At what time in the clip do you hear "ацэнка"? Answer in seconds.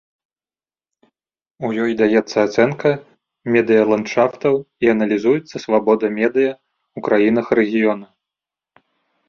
2.47-2.89